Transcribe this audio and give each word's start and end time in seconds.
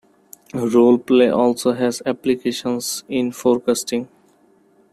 Role-play 0.55 1.29
also 1.29 1.73
has 1.73 2.01
applications 2.07 3.03
in 3.07 3.31
forecasting. 3.31 4.07